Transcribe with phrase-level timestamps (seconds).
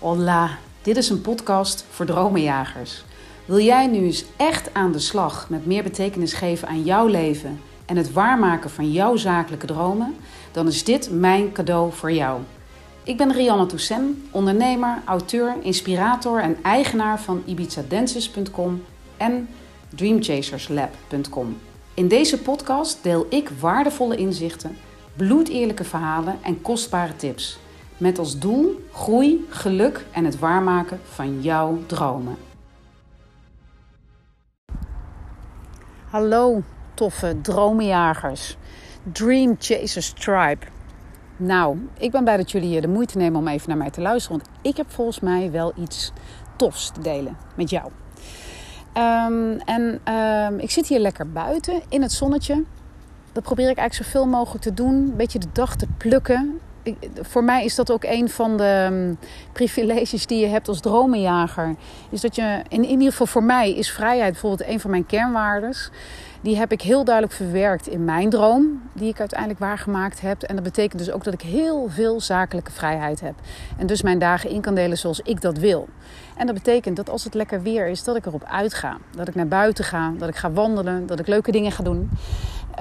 [0.00, 3.04] Hola, dit is een podcast voor dromenjagers.
[3.44, 7.60] Wil jij nu eens echt aan de slag met meer betekenis geven aan jouw leven
[7.86, 10.16] en het waarmaken van jouw zakelijke dromen?
[10.52, 12.40] Dan is dit mijn cadeau voor jou.
[13.02, 18.84] Ik ben Rianne Toussaint, ondernemer, auteur, inspirator en eigenaar van ibizadances.com
[19.16, 19.48] en
[19.88, 21.58] dreamchaserslab.com.
[21.94, 24.76] In deze podcast deel ik waardevolle inzichten,
[25.16, 27.58] bloedeerlijke verhalen en kostbare tips.
[27.98, 32.36] Met als doel groei, geluk en het waarmaken van jouw dromen.
[36.10, 36.62] Hallo
[36.94, 38.56] toffe dromenjagers,
[39.12, 40.66] Dream Chasers Tribe.
[41.36, 44.38] Nou, ik ben blij dat jullie de moeite nemen om even naar mij te luisteren,
[44.38, 46.12] want ik heb volgens mij wel iets
[46.56, 47.90] tofs te delen met jou.
[48.94, 52.64] Um, en um, ik zit hier lekker buiten in het zonnetje.
[53.32, 54.94] Dat probeer ik eigenlijk zoveel mogelijk te doen.
[54.94, 56.60] Een beetje de dag te plukken
[57.20, 59.18] voor mij is dat ook een van de um,
[59.52, 61.74] privileges die je hebt als dromenjager.
[62.10, 65.06] Is dat je, in, in ieder geval voor mij, is vrijheid bijvoorbeeld een van mijn
[65.06, 65.90] kernwaardes.
[66.40, 70.42] Die heb ik heel duidelijk verwerkt in mijn droom, die ik uiteindelijk waargemaakt heb.
[70.42, 73.34] En dat betekent dus ook dat ik heel veel zakelijke vrijheid heb.
[73.76, 75.88] En dus mijn dagen in kan delen zoals ik dat wil.
[76.36, 78.96] En dat betekent dat als het lekker weer is, dat ik erop uitga.
[79.16, 82.10] Dat ik naar buiten ga, dat ik ga wandelen, dat ik leuke dingen ga doen.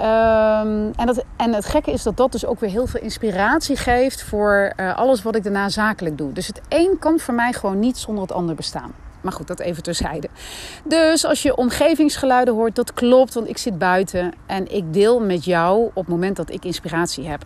[0.02, 3.76] Um, en, dat, en het gekke is dat dat dus ook weer heel veel inspiratie
[3.76, 6.34] geeft voor uh, alles wat ik daarna zakelijk doe.
[6.34, 8.92] Dus het een kan voor mij gewoon niet zonder het ander bestaan.
[9.22, 10.30] Maar goed, dat even terzijde.
[10.84, 15.46] Dus als je omgevingsgeluiden hoort, dat klopt, want ik zit buiten en ik deel met
[15.46, 17.46] jou op het moment dat ik inspiratie heb.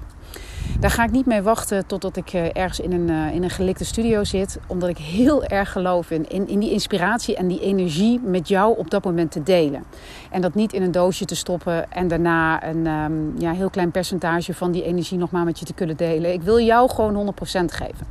[0.81, 3.49] Daar ga ik niet mee wachten totdat ik eh, ergens in een, uh, in een
[3.49, 4.59] gelikte studio zit.
[4.67, 8.77] Omdat ik heel erg geloof in, in, in, die inspiratie en die energie met jou
[8.77, 9.83] op dat moment te delen.
[10.31, 13.91] En dat niet in een doosje te stoppen en daarna een um, ja, heel klein
[13.91, 16.33] percentage van die energie nog maar met je te kunnen delen.
[16.33, 18.07] Ik wil jou gewoon 100% geven.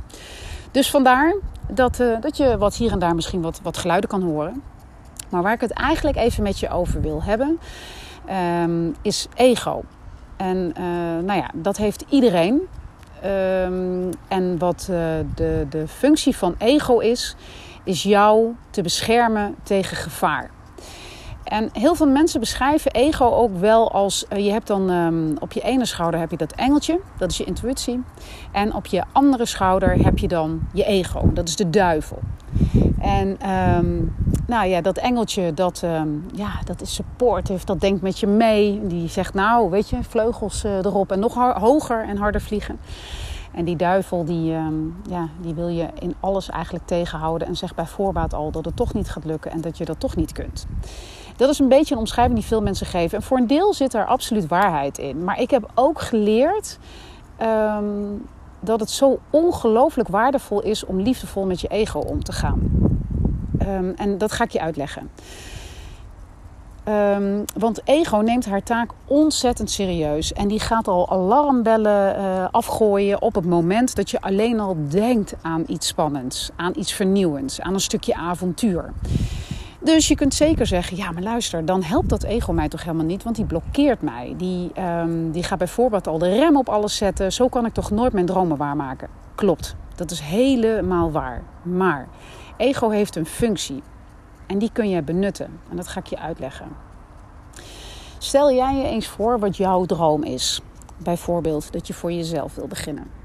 [0.71, 1.35] Dus vandaar
[1.71, 4.61] dat, uh, dat je wat hier en daar misschien wat, wat geluiden kan horen.
[5.29, 7.59] Maar waar ik het eigenlijk even met je over wil hebben,
[8.63, 9.83] um, is ego.
[10.41, 10.83] En uh,
[11.25, 12.61] nou ja, dat heeft iedereen.
[13.25, 14.97] Um, en wat uh,
[15.35, 17.35] de, de functie van ego is,
[17.83, 20.49] is jou te beschermen tegen gevaar.
[21.43, 25.51] En heel veel mensen beschrijven ego ook wel als uh, je hebt dan um, op
[25.51, 28.03] je ene schouder heb je dat engeltje, dat is je intuïtie.
[28.51, 32.19] En op je andere schouder heb je dan je ego, dat is de duivel.
[33.01, 34.15] En um,
[34.47, 38.87] nou ja, dat engeltje, dat, um, ja, dat is supportive, dat denkt met je mee.
[38.87, 42.79] Die zegt nou, weet je, vleugels uh, erop en nog hoger en harder vliegen.
[43.51, 47.47] En die duivel, die, um, ja, die wil je in alles eigenlijk tegenhouden.
[47.47, 49.99] En zegt bij voorbaat al dat het toch niet gaat lukken en dat je dat
[49.99, 50.67] toch niet kunt.
[51.35, 53.17] Dat is een beetje een omschrijving die veel mensen geven.
[53.17, 55.23] En voor een deel zit er absoluut waarheid in.
[55.23, 56.79] Maar ik heb ook geleerd
[58.61, 62.59] dat het zo ongelooflijk waardevol is om liefdevol met je ego om te gaan.
[63.61, 65.09] Um, en dat ga ik je uitleggen.
[66.85, 70.33] Um, want ego neemt haar taak ontzettend serieus.
[70.33, 75.33] En die gaat al alarmbellen uh, afgooien op het moment dat je alleen al denkt
[75.41, 78.93] aan iets spannends, aan iets vernieuwends, aan een stukje avontuur.
[79.83, 83.05] Dus je kunt zeker zeggen, ja maar luister, dan helpt dat ego mij toch helemaal
[83.05, 84.33] niet, want die blokkeert mij.
[84.37, 87.33] Die, um, die gaat bijvoorbeeld al de rem op alles zetten.
[87.33, 89.09] Zo kan ik toch nooit mijn dromen waarmaken.
[89.35, 91.43] Klopt, dat is helemaal waar.
[91.61, 92.07] Maar
[92.57, 93.83] ego heeft een functie
[94.47, 95.59] en die kun je benutten.
[95.69, 96.67] En dat ga ik je uitleggen.
[98.17, 100.61] Stel jij je eens voor wat jouw droom is.
[100.97, 103.20] Bijvoorbeeld dat je voor jezelf wil beginnen.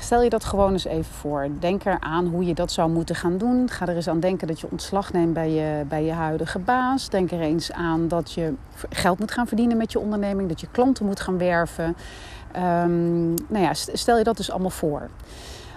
[0.00, 1.48] Stel je dat gewoon eens even voor.
[1.58, 3.70] Denk eraan hoe je dat zou moeten gaan doen.
[3.70, 7.08] Ga er eens aan denken dat je ontslag neemt bij je, bij je huidige baas.
[7.08, 8.54] Denk er eens aan dat je
[8.90, 10.48] geld moet gaan verdienen met je onderneming.
[10.48, 11.96] Dat je klanten moet gaan werven.
[12.56, 15.08] Um, nou ja, stel je dat dus allemaal voor.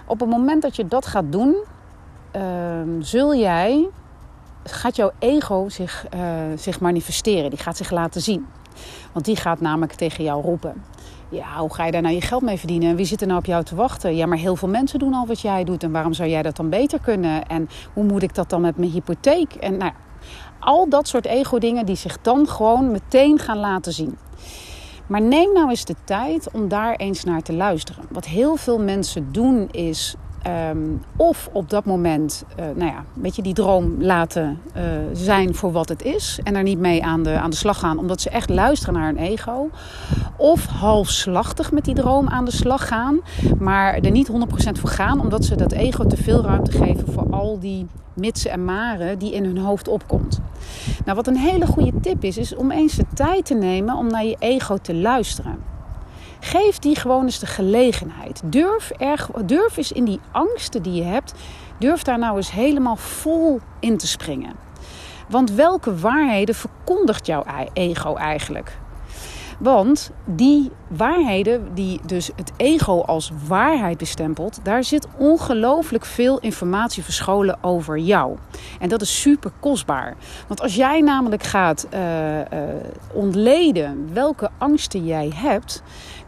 [0.06, 1.56] Op het moment dat je dat gaat doen,
[2.36, 3.88] um, zul jij,
[4.64, 6.20] gaat jouw ego zich, uh,
[6.56, 7.50] zich manifesteren.
[7.50, 8.46] Die gaat zich laten zien.
[9.12, 10.84] Want die gaat namelijk tegen jou roepen.
[11.30, 12.88] Ja, hoe ga je daar nou je geld mee verdienen?
[12.88, 14.16] En wie zit er nou op jou te wachten?
[14.16, 15.82] Ja, maar heel veel mensen doen al wat jij doet.
[15.82, 17.46] En waarom zou jij dat dan beter kunnen?
[17.46, 19.54] En hoe moet ik dat dan met mijn hypotheek?
[19.54, 19.92] En nou
[20.60, 24.18] al dat soort ego-dingen die zich dan gewoon meteen gaan laten zien.
[25.06, 28.04] Maar neem nou eens de tijd om daar eens naar te luisteren.
[28.08, 30.16] Wat heel veel mensen doen is
[30.46, 34.82] Um, of op dat moment, uh, nou ja, een beetje die droom laten uh,
[35.12, 36.40] zijn voor wat het is.
[36.42, 39.06] En er niet mee aan de, aan de slag gaan, omdat ze echt luisteren naar
[39.06, 39.70] hun ego.
[40.40, 43.20] Of halfslachtig met die droom aan de slag gaan,
[43.58, 44.32] maar er niet 100%
[44.80, 48.64] voor gaan, omdat ze dat ego te veel ruimte geven voor al die mitsen en
[48.64, 50.40] maren die in hun hoofd opkomt.
[51.04, 54.06] Nou, wat een hele goede tip is, is om eens de tijd te nemen om
[54.06, 55.58] naar je ego te luisteren.
[56.40, 58.42] Geef die gewoon eens de gelegenheid.
[58.44, 61.34] Durf, erg, durf eens in die angsten die je hebt,
[61.78, 64.54] durf daar nou eens helemaal vol in te springen.
[65.28, 68.78] Want welke waarheden verkondigt jouw ego eigenlijk?
[69.60, 77.04] Want die waarheden, die dus het ego als waarheid bestempelt, daar zit ongelooflijk veel informatie
[77.04, 78.36] verscholen over jou.
[78.78, 80.16] En dat is super kostbaar.
[80.46, 82.00] Want als jij namelijk gaat uh,
[83.12, 85.82] ontleden welke angsten jij hebt,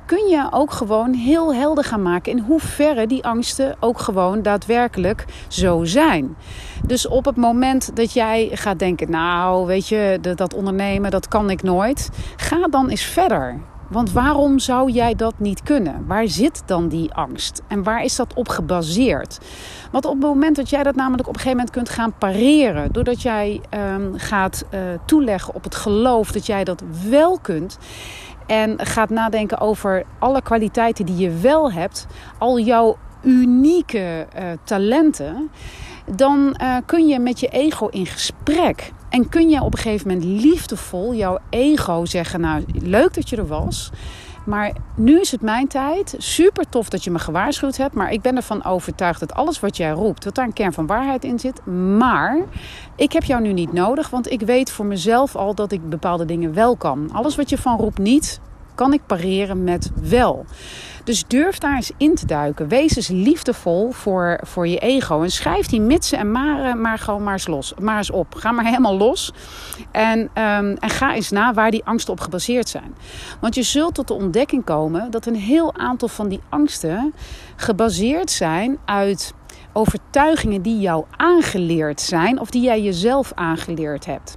[0.07, 5.25] kun je ook gewoon heel helder gaan maken in hoeverre die angsten ook gewoon daadwerkelijk
[5.49, 6.37] zo zijn.
[6.87, 11.51] Dus op het moment dat jij gaat denken, nou weet je, dat ondernemen, dat kan
[11.51, 12.11] ik nooit.
[12.37, 13.61] Ga dan eens verder.
[13.93, 16.07] Want waarom zou jij dat niet kunnen?
[16.07, 17.63] Waar zit dan die angst?
[17.69, 19.39] En waar is dat op gebaseerd?
[19.91, 22.93] Want op het moment dat jij dat namelijk op een gegeven moment kunt gaan pareren,
[22.93, 23.61] doordat jij
[23.95, 27.79] um, gaat uh, toeleggen op het geloof dat jij dat wel kunt,
[28.53, 32.07] en gaat nadenken over alle kwaliteiten die je wel hebt,
[32.39, 35.51] al jouw unieke uh, talenten,
[36.17, 38.93] dan uh, kun je met je ego in gesprek.
[39.09, 43.37] En kun je op een gegeven moment liefdevol jouw ego zeggen: Nou, leuk dat je
[43.37, 43.91] er was.
[44.45, 46.15] Maar nu is het mijn tijd.
[46.19, 47.95] Super tof dat je me gewaarschuwd hebt.
[47.95, 50.87] Maar ik ben ervan overtuigd dat alles wat jij roept, dat daar een kern van
[50.87, 51.67] waarheid in zit.
[51.97, 52.39] Maar
[52.97, 56.25] ik heb jou nu niet nodig, want ik weet voor mezelf al dat ik bepaalde
[56.25, 57.09] dingen wel kan.
[57.13, 58.41] Alles wat je van roept niet,
[58.75, 60.45] kan ik pareren met wel.
[61.05, 62.69] Dus durf daar eens in te duiken.
[62.69, 65.23] Wees eens liefdevol voor, voor je ego.
[65.23, 67.75] En schrijf die mitsen en maren maar gewoon maar eens los.
[67.81, 68.35] Maar eens op.
[68.35, 69.33] Ga maar helemaal los.
[69.91, 72.95] En, um, en ga eens na waar die angsten op gebaseerd zijn.
[73.41, 77.15] Want je zult tot de ontdekking komen dat een heel aantal van die angsten
[77.57, 79.35] gebaseerd zijn uit
[79.73, 84.37] overtuigingen die jou aangeleerd zijn of die jij jezelf aangeleerd hebt.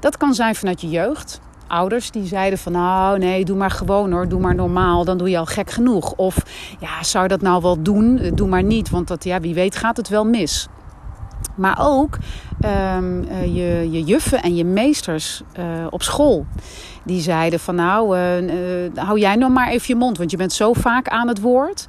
[0.00, 4.12] Dat kan zijn vanuit je jeugd ouders die zeiden van nou nee, doe maar gewoon
[4.12, 6.12] hoor, doe maar normaal, dan doe je al gek genoeg.
[6.12, 6.36] Of
[6.80, 8.30] ja, zou dat nou wel doen?
[8.34, 10.68] Doe maar niet, want dat, ja, wie weet gaat het wel mis.
[11.54, 12.18] Maar ook
[12.96, 16.46] um, je, je juffen en je meesters uh, op school.
[17.02, 18.16] Die zeiden van nou,
[18.94, 21.86] hou jij nou maar even je mond, want je bent zo vaak aan het woord.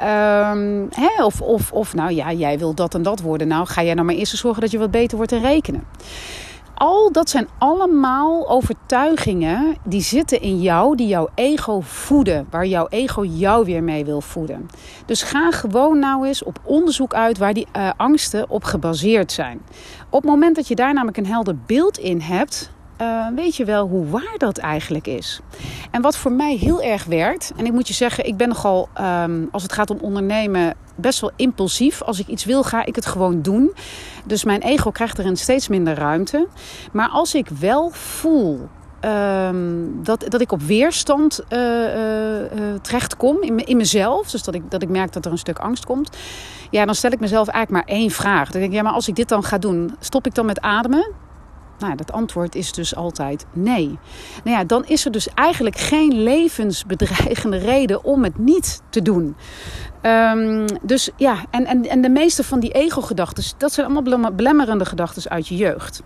[0.00, 3.48] Um, hè, of, of, of nou ja, jij wil dat en dat worden.
[3.48, 5.84] Nou, ga jij nou maar eerst zorgen dat je wat beter wordt in rekenen
[6.80, 12.86] al dat zijn allemaal overtuigingen die zitten in jou, die jouw ego voeden, waar jouw
[12.88, 14.68] ego jou weer mee wil voeden.
[15.06, 19.60] Dus ga gewoon nou eens op onderzoek uit waar die uh, angsten op gebaseerd zijn.
[20.10, 23.64] Op het moment dat je daar namelijk een helder beeld in hebt, uh, weet je
[23.64, 25.40] wel hoe waar dat eigenlijk is.
[25.90, 28.88] En wat voor mij heel erg werkt, en ik moet je zeggen, ik ben nogal
[29.00, 32.02] um, als het gaat om ondernemen best wel impulsief.
[32.02, 33.72] Als ik iets wil, ga ik het gewoon doen.
[34.24, 36.48] Dus mijn ego krijgt erin steeds minder ruimte.
[36.92, 38.68] Maar als ik wel voel
[39.04, 44.30] Um, dat, dat ik op weerstand uh, uh, terechtkom in, in mezelf.
[44.30, 46.16] Dus dat ik, dat ik merk dat er een stuk angst komt.
[46.70, 48.50] Ja, dan stel ik mezelf eigenlijk maar één vraag.
[48.50, 50.60] Dan denk ik, ja, maar als ik dit dan ga doen, stop ik dan met
[50.60, 51.12] ademen?
[51.80, 53.98] Nou, dat antwoord is dus altijd nee.
[54.44, 59.36] Nou ja, dan is er dus eigenlijk geen levensbedreigende reden om het niet te doen.
[60.02, 64.84] Um, dus ja, en, en, en de meeste van die ego-gedachten, dat zijn allemaal belemmerende
[64.84, 66.02] gedachten uit je jeugd.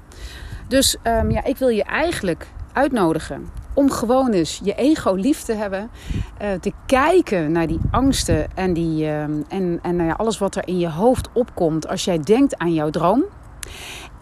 [0.69, 5.53] Dus um, ja, ik wil je eigenlijk uitnodigen om gewoon eens je ego lief te
[5.53, 5.91] hebben.
[6.43, 10.57] Uh, te kijken naar die angsten en, die, uh, en, en nou ja, alles wat
[10.57, 13.25] er in je hoofd opkomt als jij denkt aan jouw droom.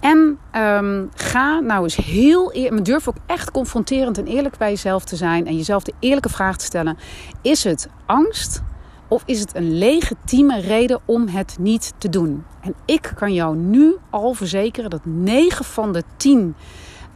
[0.01, 4.69] En um, ga nou eens heel eerlijk, maar durf ook echt confronterend en eerlijk bij
[4.69, 6.99] jezelf te zijn en jezelf de eerlijke vraag te stellen:
[7.43, 8.63] is het angst
[9.09, 12.45] of is het een legitieme reden om het niet te doen?
[12.61, 16.55] En ik kan jou nu al verzekeren dat 9 van de 10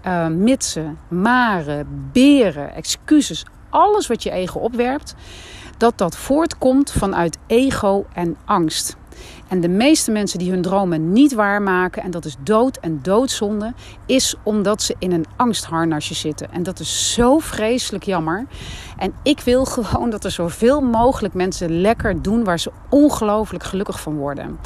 [0.06, 5.14] uh, mitsen, maren, beren, excuses, alles wat je ego opwerpt,
[5.76, 8.96] dat dat voortkomt vanuit ego en angst.
[9.48, 13.72] En de meeste mensen die hun dromen niet waarmaken, en dat is dood en doodzonde,
[14.06, 16.52] is omdat ze in een angstharnasje zitten.
[16.52, 18.46] En dat is zo vreselijk jammer.
[18.98, 24.00] En ik wil gewoon dat er zoveel mogelijk mensen lekker doen waar ze ongelooflijk gelukkig
[24.00, 24.58] van worden.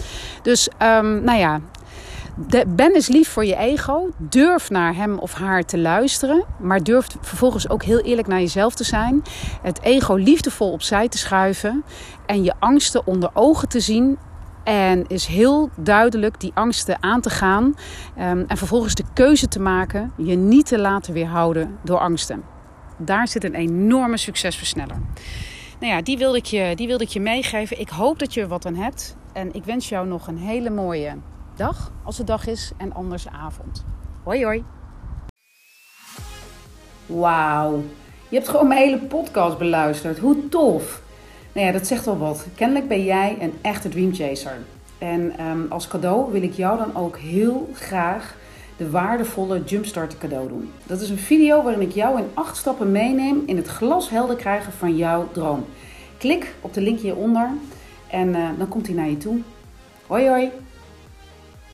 [0.42, 1.60] Dus, um, nou ja,
[2.66, 4.08] ben eens lief voor je ego.
[4.16, 6.44] Durf naar hem of haar te luisteren.
[6.58, 9.22] Maar durf vervolgens ook heel eerlijk naar jezelf te zijn.
[9.62, 11.84] Het ego liefdevol opzij te schuiven.
[12.26, 14.18] En je angsten onder ogen te zien.
[14.64, 17.64] En is heel duidelijk die angsten aan te gaan.
[17.64, 22.42] Um, en vervolgens de keuze te maken je niet te laten weerhouden door angsten.
[22.96, 24.96] Daar zit een enorme succesversneller.
[25.80, 27.80] Nou ja, die wilde, ik je, die wilde ik je meegeven.
[27.80, 29.16] Ik hoop dat je er wat aan hebt.
[29.32, 31.16] En ik wens jou nog een hele mooie
[31.54, 33.84] dag, als het dag is, en anders avond.
[34.22, 34.64] Hoi hoi.
[37.06, 37.82] Wauw.
[38.28, 40.18] Je hebt gewoon mijn hele podcast beluisterd.
[40.18, 41.02] Hoe tof!
[41.52, 42.46] Nou ja, dat zegt wel wat.
[42.54, 44.58] Kennelijk ben jij een echte dreamchaser.
[44.98, 48.36] En um, als cadeau wil ik jou dan ook heel graag
[48.76, 50.70] de waardevolle Jumpstart cadeau doen.
[50.86, 54.72] Dat is een video waarin ik jou in acht stappen meeneem in het glashelder krijgen
[54.72, 55.64] van jouw droom.
[56.18, 57.48] Klik op de link hieronder
[58.10, 59.38] en uh, dan komt hij naar je toe.
[60.06, 60.50] Hoi hoi!